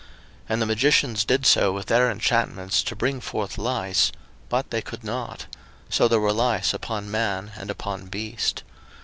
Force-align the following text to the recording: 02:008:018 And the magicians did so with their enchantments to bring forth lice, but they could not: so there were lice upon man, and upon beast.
02:008:018 0.01 0.07
And 0.49 0.61
the 0.61 0.65
magicians 0.65 1.25
did 1.25 1.45
so 1.45 1.71
with 1.71 1.85
their 1.85 2.09
enchantments 2.09 2.81
to 2.81 2.95
bring 2.95 3.21
forth 3.21 3.59
lice, 3.59 4.11
but 4.49 4.71
they 4.71 4.81
could 4.81 5.03
not: 5.03 5.45
so 5.89 6.07
there 6.07 6.19
were 6.19 6.33
lice 6.33 6.73
upon 6.73 7.11
man, 7.11 7.51
and 7.55 7.69
upon 7.69 8.07
beast. 8.07 8.63